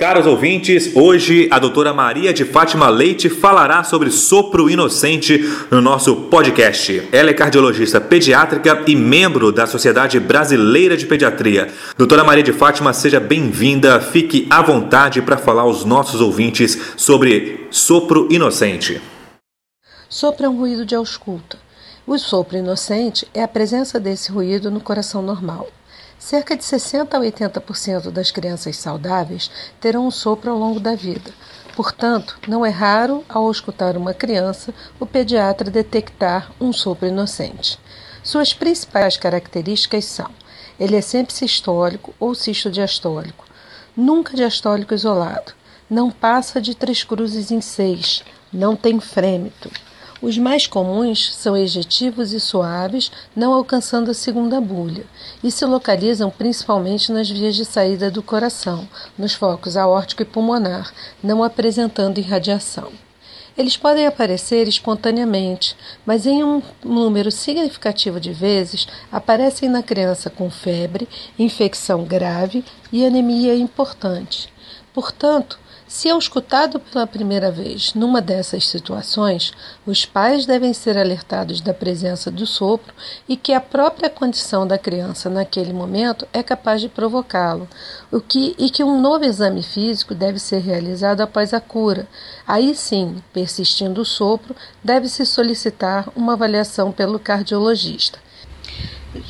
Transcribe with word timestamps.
Caros 0.00 0.28
ouvintes, 0.28 0.94
hoje 0.94 1.48
a 1.50 1.58
doutora 1.58 1.92
Maria 1.92 2.32
de 2.32 2.44
Fátima 2.44 2.88
Leite 2.88 3.28
falará 3.28 3.82
sobre 3.82 4.12
sopro 4.12 4.70
inocente 4.70 5.40
no 5.72 5.80
nosso 5.80 6.14
podcast. 6.30 7.08
Ela 7.10 7.30
é 7.30 7.34
cardiologista 7.34 8.00
pediátrica 8.00 8.84
e 8.86 8.94
membro 8.94 9.50
da 9.50 9.66
Sociedade 9.66 10.20
Brasileira 10.20 10.96
de 10.96 11.04
Pediatria. 11.04 11.66
Doutora 11.96 12.22
Maria 12.22 12.44
de 12.44 12.52
Fátima, 12.52 12.92
seja 12.92 13.18
bem-vinda. 13.18 14.00
Fique 14.00 14.46
à 14.48 14.62
vontade 14.62 15.20
para 15.20 15.36
falar 15.36 15.62
aos 15.62 15.84
nossos 15.84 16.20
ouvintes 16.20 16.78
sobre 16.96 17.66
sopro 17.68 18.28
inocente. 18.30 19.02
Sopro 20.08 20.46
é 20.46 20.48
um 20.48 20.58
ruído 20.58 20.86
de 20.86 20.94
ausculta. 20.94 21.58
O 22.06 22.16
sopro 22.18 22.56
inocente 22.56 23.26
é 23.34 23.42
a 23.42 23.48
presença 23.48 23.98
desse 23.98 24.30
ruído 24.30 24.70
no 24.70 24.80
coração 24.80 25.22
normal. 25.22 25.68
Cerca 26.18 26.56
de 26.56 26.64
60 26.64 27.16
a 27.16 27.20
80% 27.20 28.10
das 28.10 28.32
crianças 28.32 28.76
saudáveis 28.76 29.48
terão 29.80 30.06
um 30.06 30.10
sopro 30.10 30.50
ao 30.50 30.58
longo 30.58 30.80
da 30.80 30.96
vida. 30.96 31.30
Portanto, 31.76 32.36
não 32.48 32.66
é 32.66 32.70
raro, 32.70 33.24
ao 33.28 33.48
escutar 33.48 33.96
uma 33.96 34.12
criança, 34.12 34.74
o 34.98 35.06
pediatra 35.06 35.70
detectar 35.70 36.50
um 36.60 36.72
sopro 36.72 37.06
inocente. 37.06 37.78
Suas 38.20 38.52
principais 38.52 39.16
características 39.16 40.06
são: 40.06 40.28
ele 40.78 40.96
é 40.96 41.00
sempre 41.00 41.32
sistólico 41.32 42.12
ou 42.18 42.34
cisto-diastólico, 42.34 43.46
nunca 43.96 44.34
diastólico 44.34 44.92
isolado, 44.92 45.52
não 45.88 46.10
passa 46.10 46.60
de 46.60 46.74
três 46.74 47.04
cruzes 47.04 47.52
em 47.52 47.60
seis, 47.60 48.24
não 48.52 48.74
tem 48.74 48.98
frêmito 48.98 49.70
os 50.20 50.36
mais 50.36 50.66
comuns 50.66 51.32
são 51.34 51.56
ejetivos 51.56 52.32
e 52.32 52.40
suaves, 52.40 53.10
não 53.36 53.52
alcançando 53.52 54.10
a 54.10 54.14
segunda 54.14 54.60
bulha, 54.60 55.04
e 55.44 55.50
se 55.50 55.64
localizam 55.64 56.28
principalmente 56.28 57.12
nas 57.12 57.30
vias 57.30 57.54
de 57.54 57.64
saída 57.64 58.10
do 58.10 58.22
coração, 58.22 58.88
nos 59.16 59.34
focos 59.34 59.76
aórtico 59.76 60.22
e 60.22 60.24
pulmonar, 60.24 60.92
não 61.22 61.44
apresentando 61.44 62.18
irradiação. 62.18 62.90
Eles 63.56 63.76
podem 63.76 64.06
aparecer 64.06 64.68
espontaneamente, 64.68 65.76
mas 66.06 66.26
em 66.26 66.44
um 66.44 66.62
número 66.84 67.30
significativo 67.30 68.20
de 68.20 68.32
vezes 68.32 68.86
aparecem 69.10 69.68
na 69.68 69.82
criança 69.82 70.30
com 70.30 70.48
febre, 70.48 71.08
infecção 71.36 72.04
grave 72.04 72.64
e 72.92 73.04
anemia 73.04 73.56
importante. 73.56 74.52
Portanto, 74.94 75.58
se 75.88 76.10
é 76.10 76.16
escutado 76.16 76.78
pela 76.78 77.06
primeira 77.06 77.50
vez 77.50 77.94
numa 77.94 78.20
dessas 78.20 78.66
situações, 78.66 79.54
os 79.86 80.04
pais 80.04 80.44
devem 80.44 80.74
ser 80.74 80.98
alertados 80.98 81.62
da 81.62 81.72
presença 81.72 82.30
do 82.30 82.46
sopro 82.46 82.92
e 83.26 83.38
que 83.38 83.54
a 83.54 83.60
própria 83.60 84.10
condição 84.10 84.66
da 84.66 84.76
criança 84.76 85.30
naquele 85.30 85.72
momento 85.72 86.28
é 86.30 86.42
capaz 86.42 86.82
de 86.82 86.90
provocá-lo, 86.90 87.66
o 88.12 88.20
que, 88.20 88.54
e 88.58 88.68
que 88.68 88.84
um 88.84 89.00
novo 89.00 89.24
exame 89.24 89.62
físico 89.62 90.14
deve 90.14 90.38
ser 90.38 90.58
realizado 90.58 91.22
após 91.22 91.54
a 91.54 91.60
cura. 91.60 92.06
Aí 92.46 92.74
sim, 92.74 93.22
persistindo 93.32 94.02
o 94.02 94.04
sopro, 94.04 94.54
deve-se 94.84 95.24
solicitar 95.24 96.10
uma 96.14 96.34
avaliação 96.34 96.92
pelo 96.92 97.18
cardiologista. 97.18 98.27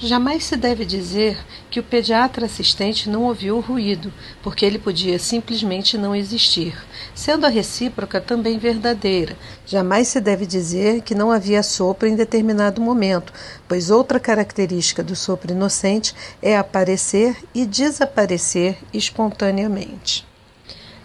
Jamais 0.01 0.45
se 0.45 0.57
deve 0.57 0.85
dizer 0.85 1.39
que 1.71 1.81
o 1.81 1.83
pediatra 1.83 2.47
assistente 2.47 3.09
não 3.09 3.25
ouviu 3.25 3.57
o 3.57 3.61
ruído, 3.61 4.13
porque 4.43 4.65
ele 4.65 4.79
podia 4.79 5.19
simplesmente 5.19 5.97
não 5.97 6.15
existir, 6.15 6.77
sendo 7.15 7.47
a 7.47 7.49
recíproca 7.49 8.21
também 8.21 8.59
verdadeira. 8.59 9.37
Jamais 9.67 10.09
se 10.09 10.21
deve 10.21 10.47
dizer 10.47 11.01
que 11.03 11.15
não 11.15 11.31
havia 11.31 11.63
sopro 11.63 12.07
em 12.07 12.15
determinado 12.15 12.81
momento, 12.81 13.33
pois 13.67 13.91
outra 13.91 14.21
característica 14.21 15.03
do 15.03 15.17
sopro 15.17 15.53
inocente 15.53 16.15
é 16.43 16.57
aparecer 16.57 17.37
e 17.55 17.65
desaparecer 17.65 18.79
espontaneamente. 18.93 20.27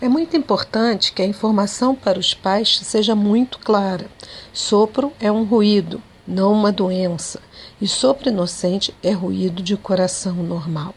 É 0.02 0.10
muito 0.10 0.36
importante 0.36 1.14
que 1.14 1.22
a 1.22 1.26
informação 1.26 1.96
para 1.96 2.20
os 2.20 2.34
pais 2.34 2.80
seja 2.84 3.16
muito 3.16 3.58
clara. 3.60 4.08
Sopro 4.52 5.14
é 5.20 5.32
um 5.32 5.46
ruído, 5.46 6.02
não 6.28 6.54
uma 6.54 6.72
doença, 6.72 7.40
e 7.82 7.88
sopro 7.88 8.30
inocente 8.30 8.94
é 9.04 9.12
ruído 9.12 9.62
de 9.62 9.76
coração 9.76 10.36
normal. 10.36 10.94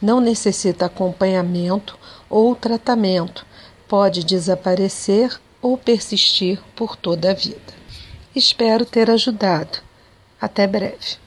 Não 0.00 0.20
necessita 0.20 0.86
acompanhamento 0.86 1.98
ou 2.28 2.54
tratamento, 2.54 3.44
pode 3.88 4.24
desaparecer 4.24 5.38
ou 5.60 5.76
persistir 5.76 6.60
por 6.74 6.96
toda 6.96 7.30
a 7.30 7.34
vida. 7.34 7.80
Espero 8.34 8.84
ter 8.84 9.10
ajudado. 9.10 9.78
Até 10.40 10.66
breve. 10.66 11.18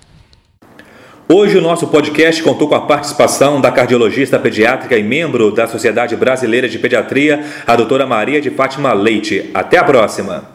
Hoje 1.28 1.58
o 1.58 1.62
nosso 1.62 1.88
podcast 1.88 2.44
contou 2.44 2.68
com 2.68 2.76
a 2.76 2.86
participação 2.86 3.60
da 3.60 3.72
cardiologista 3.72 4.38
pediátrica 4.38 4.98
e 4.98 5.04
membro 5.04 5.52
da 5.52 5.68
Sociedade 5.68 6.16
Brasileira 6.16 6.68
de 6.68 6.78
Pediatria, 6.78 7.44
a 7.66 7.76
doutora 7.76 8.06
Maria 8.06 8.42
de 8.42 8.50
Fátima 8.50 8.94
Leite. 8.94 9.50
Até 9.54 9.78
a 9.78 9.84
próxima! 9.84 10.53